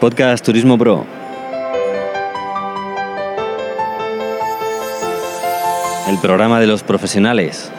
Podcast 0.00 0.44
Turismo 0.44 0.76
Pro. 0.76 1.06
El 6.06 6.18
programa 6.18 6.60
de 6.60 6.66
los 6.66 6.82
profesionales 6.82 7.70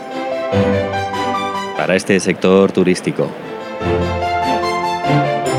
para 1.78 1.96
este 1.96 2.20
sector 2.20 2.72
turístico. 2.72 3.30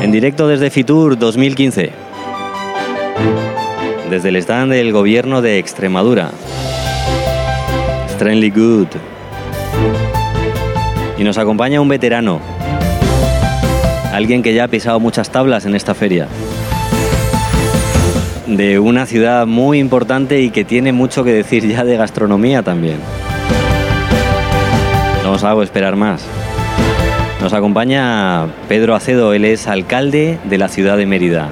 En 0.01 0.11
directo 0.11 0.49
desde 0.49 0.69
Fitur 0.69 1.17
2015. 1.17 1.91
Desde 4.09 4.27
el 4.27 4.35
stand 4.35 4.73
del 4.73 4.91
gobierno 4.91 5.41
de 5.41 5.59
Extremadura. 5.59 6.31
Stranley 8.09 8.49
Good. 8.49 8.87
Y 11.17 11.23
nos 11.23 11.37
acompaña 11.37 11.79
un 11.79 11.87
veterano. 11.87 12.41
Alguien 14.11 14.41
que 14.41 14.53
ya 14.53 14.65
ha 14.65 14.67
pisado 14.67 14.99
muchas 14.99 15.29
tablas 15.29 15.65
en 15.65 15.75
esta 15.75 15.93
feria. 15.93 16.27
De 18.49 18.79
una 18.79 19.05
ciudad 19.05 19.45
muy 19.45 19.77
importante 19.77 20.41
y 20.41 20.49
que 20.49 20.65
tiene 20.65 20.91
mucho 20.91 21.23
que 21.23 21.31
decir 21.31 21.67
ya 21.67 21.83
de 21.83 21.97
gastronomía 21.97 22.63
también. 22.63 22.97
No 25.23 25.33
os 25.33 25.43
hago 25.43 25.61
esperar 25.61 25.95
más. 25.95 26.25
Nos 27.41 27.53
acompaña 27.53 28.47
Pedro 28.67 28.95
Acedo, 28.95 29.33
él 29.33 29.45
es 29.45 29.67
alcalde 29.67 30.39
de 30.45 30.57
la 30.57 30.67
ciudad 30.67 30.97
de 30.97 31.05
Mérida. 31.05 31.49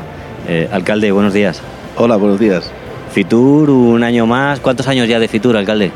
Eh, 0.48 0.68
alcalde, 0.72 1.12
buenos 1.12 1.34
días. 1.34 1.62
Hola, 1.98 2.16
buenos 2.16 2.40
días. 2.40 2.72
Fitur, 3.14 3.70
un 3.70 4.04
año 4.04 4.26
más. 4.26 4.60
¿Cuántos 4.60 4.88
años 4.88 5.08
ya 5.08 5.20
de 5.20 5.28
Fitur, 5.28 5.56
alcalde? 5.56 5.92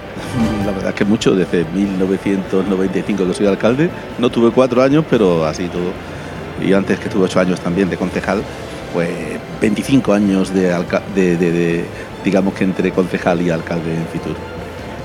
La 0.63 0.71
verdad 0.71 0.89
es 0.89 0.95
que 0.95 1.05
mucho, 1.05 1.33
desde 1.33 1.65
1995 1.73 3.25
que 3.25 3.33
soy 3.33 3.47
alcalde. 3.47 3.89
No 4.19 4.29
tuve 4.29 4.51
cuatro 4.51 4.83
años, 4.83 5.03
pero 5.09 5.45
así 5.45 5.67
todo. 5.67 5.91
Y 6.63 6.73
antes 6.73 6.99
que 6.99 7.09
tuve 7.09 7.25
ocho 7.25 7.39
años 7.39 7.59
también 7.59 7.89
de 7.89 7.97
concejal, 7.97 8.43
pues 8.93 9.09
25 9.61 10.13
años 10.13 10.53
de, 10.53 10.73
de, 11.15 11.37
de 11.37 11.85
digamos 12.23 12.53
que 12.53 12.63
entre 12.63 12.91
concejal 12.91 13.41
y 13.41 13.49
alcalde 13.49 13.93
en 13.93 14.05
Fitur. 14.07 14.35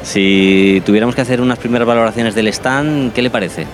Si 0.03 0.83
tuviéramos 0.87 1.15
que 1.15 1.21
hacer 1.21 1.41
unas 1.41 1.59
primeras 1.59 1.87
valoraciones 1.87 2.35
del 2.35 2.49
stand, 2.49 3.13
¿qué 3.13 3.23
le 3.23 3.31
parece? 3.31 3.67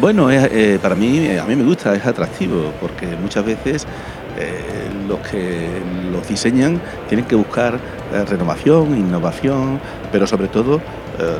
Bueno, 0.00 0.30
eh, 0.30 0.78
para 0.80 0.94
mí, 0.94 1.28
a 1.36 1.44
mí 1.44 1.56
me 1.56 1.64
gusta, 1.64 1.94
es 1.94 2.04
atractivo, 2.04 2.72
porque 2.80 3.06
muchas 3.20 3.44
veces 3.44 3.86
eh, 4.38 4.60
los 5.08 5.18
que 5.20 5.68
los 6.12 6.28
diseñan 6.28 6.80
tienen 7.08 7.26
que 7.26 7.34
buscar 7.34 7.74
eh, 8.12 8.24
renovación, 8.24 8.96
innovación, 8.96 9.80
pero 10.12 10.26
sobre 10.26 10.48
todo 10.48 10.80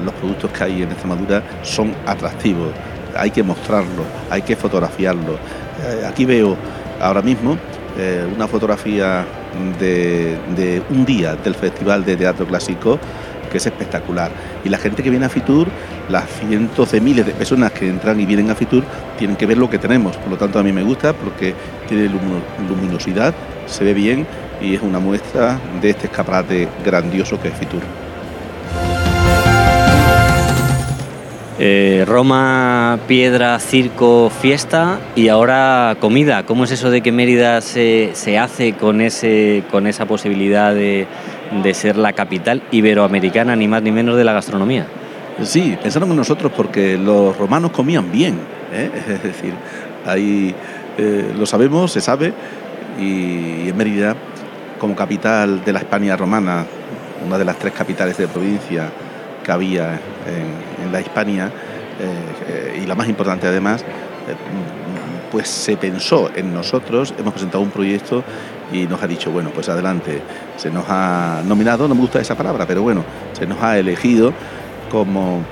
los 0.05 0.13
productos 0.15 0.51
que 0.51 0.65
hay 0.65 0.83
en 0.83 0.91
Extremadura 0.91 1.41
son 1.63 1.95
atractivos. 2.05 2.73
Hay 3.17 3.31
que 3.31 3.45
mostrarlos, 3.45 4.07
hay 4.29 4.43
que 4.43 4.57
fotografiarlos. 4.57 5.37
aquí 6.05 6.25
veo 6.25 6.57
ahora 7.01 7.23
mismo 7.23 7.57
una 8.35 8.47
fotografía 8.47 9.25
de, 9.79 10.39
de 10.57 10.83
un 10.91 11.05
día 11.05 11.35
del 11.37 11.55
Festival 11.55 12.05
de 12.05 12.17
Teatro 12.17 12.47
Clásico 12.47 12.99
que 13.49 13.59
es 13.59 13.67
espectacular. 13.67 14.31
Y 14.65 14.69
la 14.69 14.79
gente 14.79 15.03
que 15.03 15.11
viene 15.11 15.27
a 15.27 15.29
Fitur, 15.29 15.69
las 16.09 16.29
cientos 16.29 16.93
de 16.93 17.01
miles 17.01 17.27
de 17.27 17.33
personas 17.33 17.73
que 17.73 17.89
entran 17.89 18.21
y 18.21 18.27
vienen 18.27 18.51
a 18.51 18.55
Fitur, 18.55 18.85
tienen 19.19 19.37
que 19.37 19.47
ver 19.47 19.59
lo 19.59 19.69
que 19.69 19.79
tenemos. 19.79 20.17
Por 20.17 20.31
lo 20.31 20.37
tanto, 20.37 20.59
a 20.59 20.63
mí 20.63 20.73
me 20.73 20.83
gusta 20.83 21.13
porque 21.13 21.55
tiene 21.89 22.11
luminosidad, 22.69 23.35
se 23.67 23.85
ve 23.85 23.95
bien 23.95 24.27
y 24.61 24.75
es 24.75 24.83
una 24.83 24.99
muestra 24.99 25.59
de 25.81 25.91
este 25.91 26.07
escaparate 26.07 26.69
grandioso 26.85 27.41
que 27.41 27.49
es 27.49 27.55
Fitur. 27.55 27.83
Eh, 31.61 32.05
Roma, 32.07 33.01
piedra, 33.09 33.59
circo, 33.59 34.31
fiesta 34.31 35.01
y 35.17 35.29
ahora 35.29 35.97
comida. 36.01 36.45
¿Cómo 36.45 36.65
es 36.65 36.71
eso 36.71 36.91
de 36.91 37.01
que 37.01 37.11
Mérida 37.11 37.61
se, 37.61 38.11
se 38.15 38.39
hace 38.39 38.75
con, 38.75 39.01
ese, 39.01 39.65
con 39.71 39.89
esa 39.89 40.07
posibilidad 40.07 40.73
de, 40.73 41.09
de 41.63 41.75
ser 41.75 41.97
la 41.97 42.13
capital 42.13 42.63
iberoamericana, 42.71 43.57
ni 43.57 43.69
más 43.69 43.83
ni 43.83 43.91
menos 43.91 44.17
de 44.17 44.25
la 44.25 44.33
gastronomía. 44.33 44.87
Sí, 45.43 45.77
pensaron 45.81 46.11
en 46.11 46.17
nosotros 46.17 46.53
porque 46.55 46.99
los 46.99 47.37
romanos 47.37 47.71
comían 47.71 48.11
bien, 48.11 48.41
¿eh? 48.73 48.91
es 49.09 49.23
decir, 49.23 49.53
ahí 50.07 50.55
eh, 50.97 51.33
lo 51.37 51.47
sabemos, 51.47 51.93
se 51.93 52.01
sabe, 52.01 52.33
y 52.99 53.69
en 53.69 53.77
Mérida, 53.77 54.17
como 54.79 54.95
capital 54.95 55.65
de 55.65 55.73
la 55.73 55.79
España 55.81 56.17
romana, 56.17 56.67
una 57.27 57.39
de 57.39 57.45
las 57.45 57.59
tres 57.59 57.73
capitales 57.73 58.17
de 58.17 58.29
provincia 58.29 58.91
que 59.45 59.53
había 59.53 60.01
en, 60.29 60.93
la 60.93 61.01
Hispania, 61.01 61.51
eh, 62.01 62.81
y 62.83 62.87
la 62.87 62.95
más 62.95 63.09
importante 63.09 63.47
además, 63.47 63.85
pues 65.31 65.49
se 65.49 65.77
pensó 65.77 66.31
en 66.35 66.55
nosotros, 66.55 67.15
hemos 67.19 67.33
presentado 67.33 67.63
un 67.63 67.71
proyecto 67.71 68.25
y 68.73 68.87
nos 68.87 69.03
ha 69.03 69.07
dicho, 69.07 69.31
bueno, 69.31 69.51
pues 69.51 69.69
adelante, 69.69 70.21
se 70.57 70.71
nos 70.71 70.85
ha 70.89 71.43
nominado, 71.45 71.89
no 71.89 71.95
me 71.95 72.01
gusta 72.01 72.21
esa 72.21 72.35
palabra, 72.35 72.67
pero 72.67 72.83
bueno, 72.83 73.05
se 73.33 73.47
nos 73.47 73.63
ha 73.63 73.79
elegido 73.79 74.33
como 74.91 75.43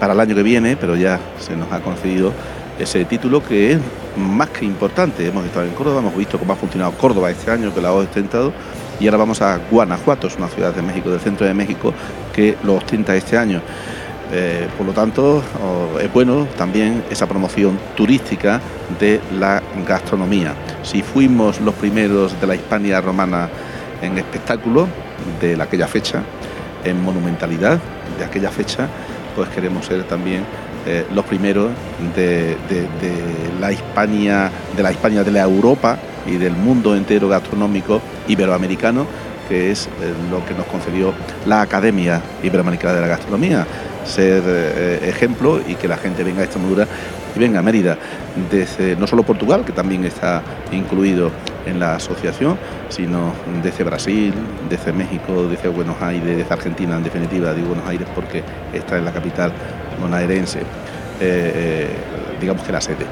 para 0.00 0.12
el 0.12 0.20
año 0.20 0.34
que 0.34 0.42
viene, 0.42 0.76
pero 0.76 0.96
ya 0.96 1.18
se 1.38 1.56
nos 1.56 1.70
ha 1.72 1.80
concedido 1.80 2.32
ese 2.78 3.04
título 3.04 3.42
que 3.42 3.72
es 3.72 3.78
más 4.16 4.50
que 4.50 4.64
importante. 4.64 5.26
Hemos 5.26 5.44
estado 5.46 5.66
en 5.66 5.72
Córdoba, 5.72 6.00
hemos 6.00 6.16
visto 6.16 6.38
cómo 6.38 6.52
ha 6.52 6.56
funcionado 6.56 6.92
Córdoba 6.92 7.30
este 7.30 7.50
año, 7.50 7.74
que 7.74 7.80
la 7.80 7.88
ha 7.88 7.92
ostentado, 7.92 8.52
y 9.00 9.06
ahora 9.06 9.18
vamos 9.18 9.40
a 9.42 9.58
Guanajuato, 9.70 10.26
es 10.26 10.36
una 10.36 10.48
ciudad 10.48 10.74
de 10.74 10.82
México, 10.82 11.10
del 11.10 11.20
centro 11.20 11.46
de 11.46 11.54
México, 11.54 11.92
que 12.34 12.56
lo 12.62 12.74
ostenta 12.74 13.14
este 13.16 13.36
año. 13.38 13.62
Eh, 14.32 14.66
por 14.76 14.86
lo 14.86 14.92
tanto, 14.92 15.42
es 16.00 16.12
bueno 16.12 16.48
también 16.56 17.04
esa 17.10 17.26
promoción 17.26 17.78
turística 17.94 18.60
de 18.98 19.20
la 19.38 19.62
gastronomía. 19.86 20.54
Si 20.82 21.02
fuimos 21.02 21.60
los 21.60 21.74
primeros 21.74 22.38
de 22.40 22.46
la 22.46 22.54
Hispania 22.54 23.00
romana 23.00 23.48
en 24.02 24.18
espectáculo 24.18 24.88
de 25.40 25.60
aquella 25.60 25.86
fecha, 25.86 26.22
en 26.84 27.02
monumentalidad 27.02 27.78
de 28.18 28.24
aquella 28.24 28.50
fecha, 28.50 28.88
pues 29.34 29.48
queremos 29.50 29.86
ser 29.86 30.04
también 30.04 30.44
eh, 30.86 31.04
los 31.12 31.24
primeros 31.24 31.70
de, 32.14 32.56
la 33.60 33.72
Hispania, 33.72 34.50
de 34.76 34.82
la 34.82 34.92
Hispania 34.92 35.24
de 35.24 35.32
la 35.32 35.42
Europa 35.42 35.98
y 36.26 36.36
del 36.36 36.52
mundo 36.52 36.94
entero 36.94 37.28
gastronómico 37.28 38.00
iberoamericano, 38.28 39.06
que 39.48 39.70
es 39.70 39.86
eh, 39.86 39.88
lo 40.30 40.44
que 40.46 40.54
nos 40.54 40.66
concedió 40.66 41.12
la 41.44 41.60
Academia 41.60 42.20
Iberoamericana 42.42 42.94
de 42.94 43.00
la 43.00 43.06
Gastronomía 43.08 43.66
ser 44.06 44.42
eh, 44.46 45.08
ejemplo 45.08 45.60
y 45.66 45.74
que 45.74 45.88
la 45.88 45.96
gente 45.96 46.22
venga 46.24 46.40
a 46.40 46.44
Extremadura 46.44 46.86
y 47.34 47.38
venga 47.38 47.58
a 47.58 47.62
Mérida, 47.62 47.98
desde 48.50 48.96
no 48.96 49.06
solo 49.06 49.22
Portugal, 49.22 49.64
que 49.64 49.72
también 49.72 50.04
está 50.04 50.42
incluido 50.72 51.30
en 51.66 51.78
la 51.80 51.96
asociación, 51.96 52.56
sino 52.88 53.32
desde 53.62 53.84
Brasil, 53.84 54.32
desde 54.70 54.92
México, 54.92 55.46
desde 55.48 55.68
Buenos 55.68 56.00
Aires, 56.00 56.36
desde 56.36 56.52
Argentina, 56.52 56.96
en 56.96 57.02
definitiva, 57.02 57.52
digo 57.52 57.68
Buenos 57.68 57.88
Aires 57.88 58.08
porque 58.14 58.42
está 58.72 58.96
en 58.96 59.04
la 59.04 59.12
capital 59.12 59.52
bonaerense, 60.00 60.60
eh, 60.60 60.64
eh, 61.20 61.88
digamos 62.40 62.62
que 62.62 62.72
la 62.72 62.80
sede. 62.80 63.06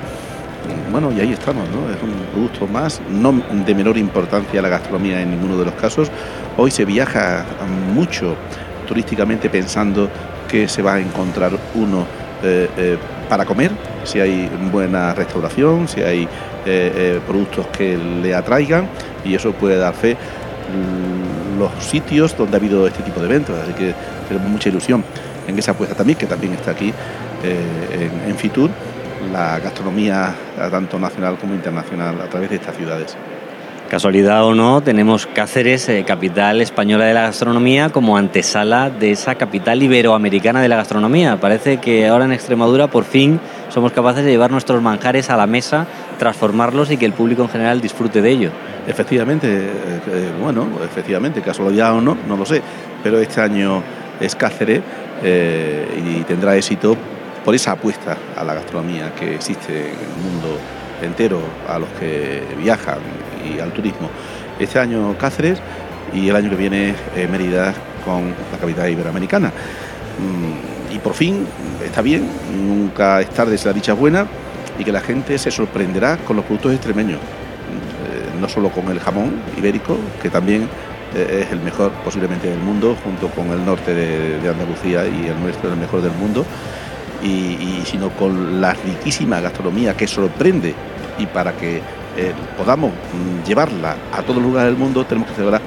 Bueno, 0.91 1.13
y 1.13 1.21
ahí 1.21 1.33
estamos, 1.33 1.69
¿no? 1.69 1.91
Es 1.93 2.03
un 2.03 2.15
producto 2.33 2.67
más, 2.67 3.03
no 3.11 3.33
de 3.33 3.75
menor 3.75 3.99
importancia 3.99 4.63
la 4.63 4.71
gastronomía 4.71 5.21
en 5.21 5.31
ninguno 5.31 5.59
de 5.59 5.67
los 5.67 5.75
casos. 5.75 6.11
Hoy 6.57 6.71
se 6.71 6.87
viaja 6.87 7.45
mucho 7.93 8.37
turísticamente 8.87 9.51
pensando 9.51 10.09
que 10.55 10.69
se 10.69 10.83
va 10.83 10.95
a 10.95 11.01
encontrar 11.01 11.51
uno 11.75 12.07
eh, 12.45 12.71
eh, 12.77 12.97
para 13.29 13.45
comer, 13.45 13.73
si 14.05 14.21
hay 14.21 14.49
buena 14.71 15.13
restauración, 15.13 15.89
si 15.89 16.01
hay 16.01 16.29
eh, 16.65 17.19
productos 17.27 17.67
que 17.77 17.97
le 17.97 18.33
atraigan 18.37 18.89
y 19.25 19.35
eso 19.35 19.51
puede 19.51 19.79
dar 19.79 19.95
fe 19.95 20.17
los 21.59 21.73
sitios 21.85 22.37
donde 22.37 22.57
ha 22.57 22.61
habido 22.61 22.87
este 22.87 23.03
tipo 23.03 23.19
de 23.19 23.27
eventos, 23.27 23.59
así 23.61 23.73
que 23.73 23.95
tenemos 24.29 24.49
mucha 24.49 24.69
ilusión 24.69 25.03
en 25.49 25.59
esa 25.59 25.73
apuesta 25.73 25.97
también, 25.97 26.17
que 26.17 26.27
también 26.27 26.53
está 26.53 26.71
aquí 26.71 26.95
en 27.43 28.37
Fitur, 28.37 28.71
la 29.33 29.59
gastronomía 29.59 30.37
tanto 30.71 31.01
nacional 31.01 31.37
como 31.37 31.53
internacional 31.55 32.21
a 32.21 32.27
través 32.27 32.49
de 32.51 32.57
estas 32.57 32.77
ciudades. 32.77 33.17
Casualidad 33.89 34.45
o 34.47 34.55
no, 34.55 34.81
tenemos 34.81 35.27
Cáceres, 35.27 35.89
eh, 35.91 36.05
capital 36.07 36.63
española 36.63 37.05
de 37.05 37.13
la 37.13 37.23
gastronomía, 37.23 37.91
como 37.91 38.17
antesala 38.17 38.89
de 38.89 39.11
esa 39.11 39.35
capital 39.35 39.83
iberoamericana 39.83 40.63
de 40.63 40.69
la 40.69 40.77
gastronomía. 40.77 41.39
Parece 41.39 41.77
que 41.77 42.09
ahora 42.09 42.25
en 42.25 42.33
Extremadura 42.33 42.87
por 42.87 43.05
fin 43.05 43.39
somos 43.69 43.93
capaces 43.93 44.25
de 44.25 44.31
llevar 44.31 44.51
nuestros 44.51 44.83
manjares 44.83 45.29
a 45.29 45.37
la 45.37 45.47
mesa, 45.47 45.87
transformarlos 46.19 46.91
y 46.91 46.97
que 46.97 47.05
el 47.05 47.13
público 47.13 47.43
en 47.43 47.51
general 47.51 47.83
disfrute 47.83 48.23
de 48.23 48.31
ello. 48.31 48.51
Efectivamente, 48.87 49.49
eh, 49.49 50.01
eh, 50.09 50.31
bueno, 50.43 50.67
efectivamente, 50.83 51.43
casualidad 51.43 51.95
o 51.95 52.01
no, 52.01 52.17
no 52.27 52.39
lo 52.39 52.47
sé, 52.47 52.63
pero 53.03 53.19
este 53.19 53.43
año 53.43 53.83
es 54.19 54.35
Cáceres 54.35 54.81
y 55.23 56.23
tendrá 56.25 56.57
éxito 56.57 56.97
por 57.45 57.55
esa 57.55 57.73
apuesta 57.73 58.17
a 58.37 58.45
la 58.45 58.55
gastronomía 58.55 59.15
que 59.15 59.35
existe 59.35 59.73
en 59.73 59.87
el 59.87 60.33
mundo 60.33 60.59
entero, 61.03 61.41
a 61.69 61.79
los 61.79 61.89
que 62.01 62.43
viajan 62.59 62.99
y 63.45 63.61
al 63.61 63.73
turismo. 63.73 64.11
Este 64.59 64.79
año 64.79 65.17
Cáceres 65.19 65.61
y 66.13 66.29
el 66.29 66.37
año 66.37 66.51
que 66.51 66.57
viene 66.57 66.95
eh, 67.17 67.29
Mérida 67.31 67.75
con 68.05 68.35
la 68.53 68.59
capital 68.59 68.91
iberoamericana. 68.91 69.49
Mm, 69.49 70.95
y 70.95 70.99
por 70.99 71.15
fin, 71.15 71.47
está 71.85 72.03
bien, 72.03 72.29
nunca 72.53 73.21
es 73.21 73.31
tarde 73.31 73.59
si 73.59 73.67
la 73.67 73.73
dicha 73.73 73.95
buena 73.95 74.27
y 74.79 74.85
que 74.85 74.93
la 74.93 75.01
gente 75.01 75.39
se 75.39 75.51
sorprenderá 75.51 76.17
con 76.19 76.37
los 76.37 76.45
productos 76.45 76.73
extremeños. 76.73 77.19
Eh, 77.19 78.41
no 78.41 78.49
solo 78.49 78.71
con 78.71 78.89
el 78.89 79.01
jamón 79.01 79.41
ibérico, 79.57 79.97
que 80.23 80.31
también 80.31 80.69
es 81.15 81.53
el 81.53 81.61
mejor 81.61 81.93
posiblemente 82.05 82.49
del 82.49 82.59
mundo, 82.59 82.97
junto 83.05 83.29
con 83.29 83.49
el 83.51 83.65
norte 83.65 83.95
de, 83.95 84.49
Andalucía 84.49 85.07
y 85.07 85.29
el 85.29 85.41
nuestro, 85.41 85.71
el 85.71 85.77
mejor 85.77 86.03
del 86.03 86.13
mundo, 86.13 86.45
y, 87.25 87.83
sino 87.87 88.11
con 88.11 88.61
la 88.61 88.75
riquísima 88.75 89.41
gastronomía 89.41 89.97
que 89.97 90.07
sorprende 90.07 90.75
y 91.19 91.27
para 91.27 91.53
que 91.53 91.79
eh, 92.17 92.33
podamos 92.57 92.93
mm, 92.93 93.47
llevarla 93.47 93.97
a 94.13 94.23
todos 94.23 94.37
los 94.37 94.45
lugares 94.45 94.71
del 94.71 94.79
mundo 94.79 95.05
tenemos 95.05 95.31
que 95.31 95.37
celebrar 95.37 95.63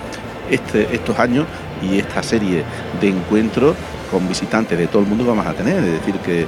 este, 0.50 0.88
estos 0.96 1.18
años 1.20 1.46
y 1.82 2.00
esta 2.00 2.24
serie 2.24 2.64
de 3.02 3.10
encuentros 3.10 3.76
con 4.12 4.28
visitantes 4.28 4.78
de 4.78 4.88
todo 4.88 5.02
el 5.02 5.08
mundo 5.08 5.26
vamos 5.26 5.46
a 5.46 5.54
tener. 5.54 5.84
Es 5.84 6.00
decir, 6.00 6.16
que 6.20 6.46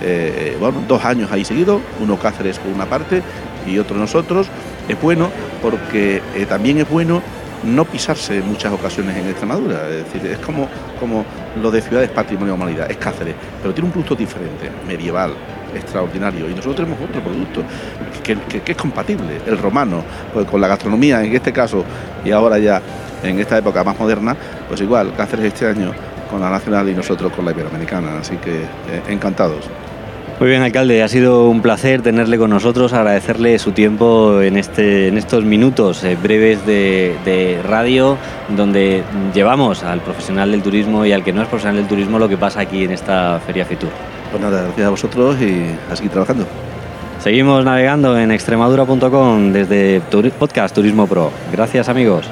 eh, 0.00 0.56
dos 0.88 1.04
años 1.04 1.30
ahí 1.30 1.44
seguidos, 1.44 1.80
uno 2.00 2.18
Cáceres 2.18 2.58
por 2.58 2.72
una 2.72 2.86
parte 2.86 3.22
y 3.66 3.78
otro 3.78 3.96
nosotros. 3.96 4.48
Es 4.88 5.00
bueno 5.00 5.28
porque 5.60 6.22
eh, 6.34 6.46
también 6.46 6.78
es 6.78 6.88
bueno 6.88 7.22
no 7.64 7.84
pisarse 7.84 8.38
en 8.38 8.48
muchas 8.48 8.72
ocasiones 8.72 9.16
en 9.16 9.28
Extremadura. 9.28 9.88
Es 9.88 10.04
decir, 10.04 10.30
es 10.30 10.38
como, 10.38 10.68
como 10.98 11.24
lo 11.60 11.70
de 11.70 11.80
ciudades 11.80 12.10
patrimonio 12.10 12.54
de 12.54 12.60
humanidad, 12.60 12.90
es 12.90 12.96
Cáceres, 12.96 13.34
pero 13.60 13.72
tiene 13.74 13.86
un 13.86 13.92
producto 13.92 14.14
diferente, 14.14 14.70
medieval, 14.86 15.34
extraordinario. 15.74 16.48
Y 16.48 16.54
nosotros 16.54 16.76
tenemos 16.76 16.98
otro 17.00 17.20
producto 17.22 17.62
que, 18.22 18.62
es 18.64 18.76
compatible, 18.76 19.40
el 19.46 19.58
romano, 19.58 20.02
pues 20.32 20.46
con 20.46 20.60
la 20.60 20.68
gastronomía 20.68 21.22
en 21.22 21.34
este 21.34 21.52
caso 21.52 21.84
y 22.24 22.30
ahora 22.30 22.58
ya 22.58 22.80
en 23.22 23.38
esta 23.38 23.58
época 23.58 23.84
más 23.84 23.98
moderna, 23.98 24.36
pues 24.68 24.80
igual, 24.80 25.14
Cáceres 25.16 25.46
este 25.46 25.66
año 25.66 25.92
con 26.30 26.40
la 26.40 26.50
nacional 26.50 26.88
y 26.88 26.94
nosotros 26.94 27.32
con 27.32 27.44
la 27.44 27.52
iberoamericana. 27.52 28.18
Así 28.18 28.36
que 28.36 28.62
eh, 28.62 29.02
encantados. 29.08 29.68
Muy 30.40 30.48
bien, 30.48 30.62
alcalde, 30.62 31.02
ha 31.02 31.08
sido 31.08 31.48
un 31.48 31.62
placer 31.62 32.02
tenerle 32.02 32.36
con 32.36 32.50
nosotros, 32.50 32.92
agradecerle 32.92 33.58
su 33.60 33.72
tiempo 33.72 34.40
en, 34.42 34.56
este, 34.56 35.06
en 35.06 35.16
estos 35.16 35.44
minutos 35.44 36.02
eh, 36.02 36.16
breves 36.20 36.66
de, 36.66 37.60
radio, 37.64 38.16
donde 38.48 39.04
llevamos 39.32 39.84
al 39.84 40.00
profesional 40.00 40.50
del 40.50 40.62
turismo 40.62 41.06
y 41.06 41.12
al 41.12 41.22
que 41.22 41.32
no 41.32 41.42
es 41.42 41.48
profesional 41.48 41.76
del 41.76 41.86
turismo 41.86 42.18
lo 42.18 42.28
que 42.28 42.36
pasa 42.36 42.60
aquí 42.60 42.82
en 42.84 42.90
esta 42.90 43.40
Feria 43.46 43.64
Fitur. 43.64 43.90
Pues 44.30 44.42
nada, 44.42 44.62
gracias 44.64 44.86
a 44.86 44.90
vosotros 44.90 45.36
y 45.40 45.64
a 45.90 45.94
seguir 45.94 46.10
trabajando. 46.10 46.44
Seguimos 47.20 47.64
navegando 47.64 48.18
en 48.18 48.32
extremadura.com 48.32 49.52
desde 49.52 50.00
Podcast 50.36 50.74
Turismo 50.74 51.06
Pro. 51.06 51.30
Gracias 51.52 51.88
amigos. 51.88 52.28